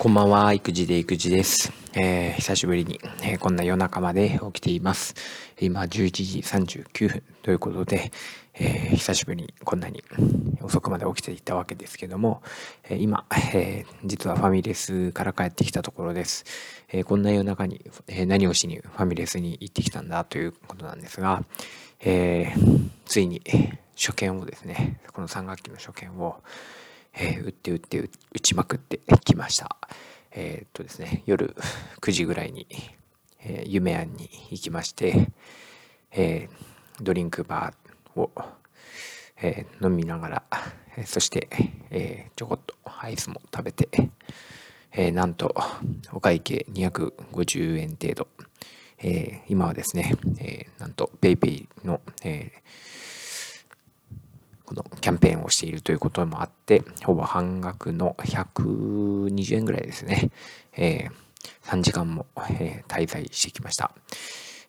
[0.00, 1.74] こんばんは、育児で育児です。
[1.92, 5.14] えー、久しぶりに、えー、こんな夜中まで起きています。
[5.60, 8.10] 今、11時39分ということで、
[8.54, 10.02] えー、久しぶりにこんなに
[10.62, 12.42] 遅くまで起きていたわけですけども、
[12.88, 16.46] え今、え実はファミレスから帰ってきたところです。
[16.90, 21.44] えこんな夜中に、え何をしにファミレスに行ってきたんだということなんですが、
[22.00, 22.54] え
[23.04, 23.42] ついに
[23.96, 26.40] 初見をですね、この3学期の初見を、
[27.14, 29.76] えー、打って打って打ちまくってきました。
[30.32, 31.54] えー、っとですね、夜
[32.00, 32.66] 9時ぐらいに、
[33.42, 35.30] えー、夢庵に行きまして、
[36.12, 38.30] えー、ドリンクバーを、
[39.42, 40.42] えー、飲みながら、
[40.96, 41.48] えー、そして、
[41.90, 43.88] えー、ちょこっとアイスも食べて、
[44.92, 45.54] えー、なんと
[46.12, 48.28] お会計250円程度、
[48.98, 53.00] えー、今はですね、えー、なんと PayPay の、えー
[54.70, 60.30] このキャンペーンをしているということもあって、ほぼ半額の120円ぐらいですね、
[60.76, 63.90] えー、3時間も、えー、滞在してきました。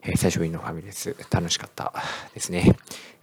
[0.02, 1.94] えー、久しぶりのファミレス、楽しかった
[2.34, 2.76] ですね。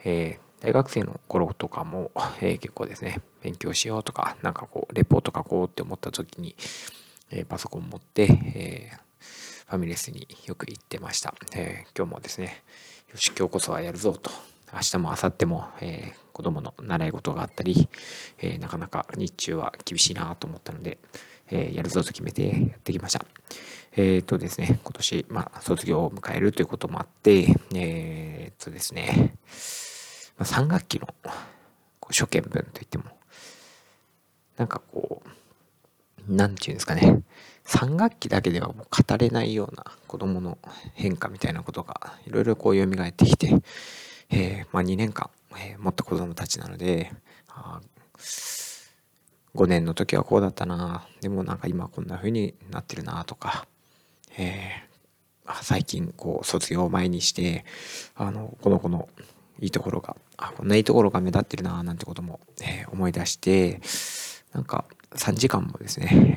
[0.04, 6.54] えー、大学生の頃とかも、えー、結構ですね、勉強しようとか、なんかこう、レポート書こうって思った時に、
[7.32, 8.22] えー、パソコン持って、
[8.54, 8.98] えー、
[9.66, 11.34] ファミレスによく行ってました。
[11.56, 12.62] えー、今日もですね、
[13.10, 14.30] よし、今日こそはやるぞと
[14.72, 17.88] 明日も明後日も、えー、子供の習い事があったり、
[18.38, 20.98] えー、なかなか日中は厳しいなと思ったので、
[21.50, 23.24] えー、やるぞと決めてやってきました。
[23.96, 29.34] えっ、とですね、今年、まあ、卒業を迎えるということもあって、えっとですね、
[30.36, 31.08] まあ、3学期の
[32.10, 33.04] 初見文といっても、
[34.56, 35.22] なんかこ
[36.28, 37.22] う、なんていうんですかね、
[37.64, 40.58] 3学期だけではもう語れないような子供の
[40.94, 43.54] 変化みたいなことがいろいろこう蘇ってきて、
[44.30, 47.12] えー、まあ、2年間、えー、持った子供たちなので、
[47.48, 47.80] あ
[49.54, 53.66] 5年の時はこうだったなでもなんか今こんな風になってるなとか、
[54.36, 57.64] えー、最近こう卒業を前にして
[58.14, 59.08] あのこの子の
[59.60, 63.80] いいところがあこんないいところが目立ってるななんてことも、えー、思い出して
[64.52, 64.84] なんか
[65.14, 66.34] 3時間もですね、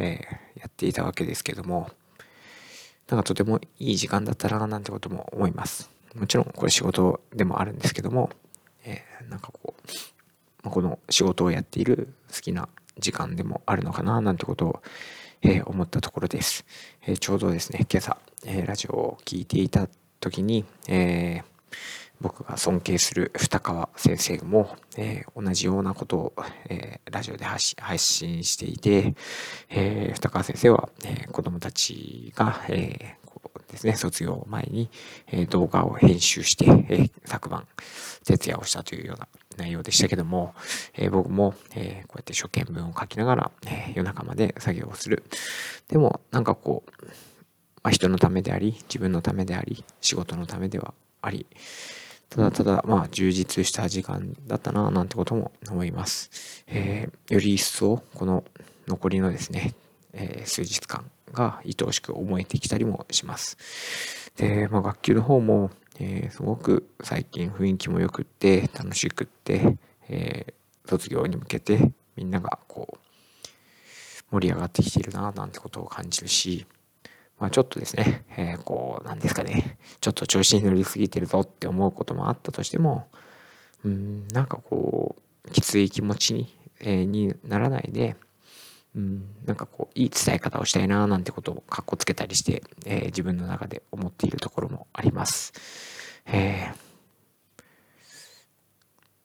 [0.56, 1.92] えー、やっていたわけですけども
[3.08, 5.92] なんかとてもいい時間だったななんてことも思います。
[6.16, 8.30] もちろんこれ仕事でもあるんですけども、
[8.84, 9.82] えー、なんかこう
[10.64, 14.82] ま、この仕事をやっている好きな時間でもあるのかななんてことを、
[15.42, 16.66] えー、思ったところです、
[17.06, 19.88] えー、ちょうどですね、今朝、えラジオを聴いていた
[20.20, 21.44] 時に、え
[22.20, 26.34] 僕が尊敬する二川先生も、え、同じようなことを、
[26.70, 29.16] え、ラジオで発信していて、
[29.70, 33.16] え、二川先生は、えー、子供たちが、え
[33.70, 34.90] ですね、卒業前に、
[35.28, 37.68] え動画を編集して、え昨晩、
[38.26, 39.28] 徹夜をしたというような
[39.58, 40.54] 内容でしたけども、
[40.94, 45.24] え僕も、えこうやって初見文を書きながら、え夜中まで作業をする。
[45.88, 47.06] でも、なんかこう、
[47.84, 51.48] まあ、人のためであり、自分のためであり、仕事のためではあり、
[52.30, 56.64] ただただ、まあ、充実した時間だったな、なんてことも思います。
[56.68, 58.44] えー、より一層、この
[58.88, 59.74] 残りのですね、
[60.14, 63.58] えー、数日間、が愛おしく思えてきたりもします。
[64.38, 69.78] で、まあ、学級の方も、えー、すごく最近雰囲気も良くって楽しくって、
[70.10, 72.98] えー、卒業に向けてみんながこう
[74.32, 76.66] 盛り上がってきているななんてことを感じるし、
[77.40, 83.08] まあ、ちょっとですね、えー、こうなんですかねちょっと調子に乗りすぎてるぞって思うこともあったとしても
[83.84, 85.16] うんなんかこ
[85.46, 88.16] うきつい気持ちに,、えー、にならないで
[88.96, 95.54] うん、なんかこう、いい伝え方をしたいな、なんてことをかっこつけたりして、えー、自分の中で思っているところもあります。
[96.26, 96.76] えー、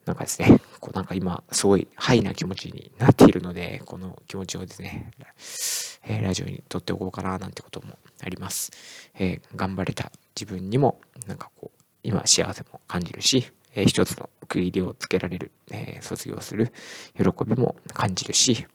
[0.06, 5.10] なんかですね、こうなんか今、すごいハイな気持ちになっているので、この気持ちをですね、
[6.04, 8.70] えー、ラジオに撮っておこうかな、なんてこともあります。
[9.18, 16.72] え頑張れた自分にも、なんかこう、今幸せも感じるし、えー、一つの区切りをつけられる、えー、卒業する
[17.16, 18.66] 喜びも感じるし、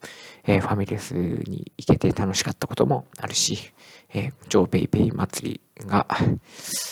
[0.45, 3.73] えー、ファミレスに行けて楽しかったこともあるし、
[4.13, 6.07] えー、超ペイペイ祭りが、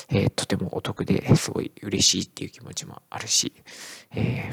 [0.10, 3.54] えー、とてもお得ですごい嬉しいっていう気持ちもあるし、
[4.16, 4.52] え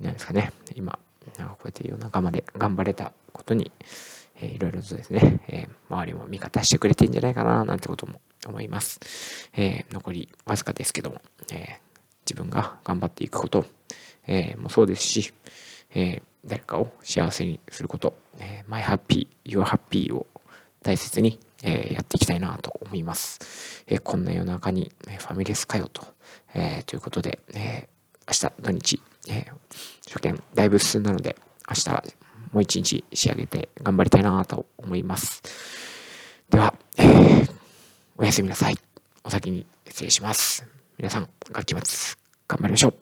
[0.00, 0.98] ー、なんですかね、今、
[1.38, 3.72] なんかこうやって夜中まで頑張れたことに、
[4.36, 9.00] えー、いろいろとですね、えー、周りも味方してくれてんじゃないかな、なんてことも思います。
[9.54, 11.78] えー、残りわずかですけども、えー、
[12.26, 13.66] 自分が頑張っていくこと、
[14.26, 15.32] えー、もそうですし、
[15.94, 20.26] えー、誰かを幸せにすること、えー、マイハッピー、ユアハッピーを
[20.82, 23.84] 大切に、えー、やっていきたいなと思います。
[23.86, 26.06] えー、こんな夜中に、え、ファミレスかよと、
[26.54, 29.52] えー、ということで、えー、明日土日、えー、
[30.08, 31.36] 初見だいぶ進んだので、
[31.68, 32.02] 明日
[32.52, 35.42] もう一日仕上げて頑張りたいなと思います。
[36.50, 37.50] では、えー、
[38.18, 38.78] おやすみなさい。
[39.24, 40.66] お先に失礼します。
[40.98, 42.16] 皆さん、楽器末
[42.46, 43.01] 頑張りましょう。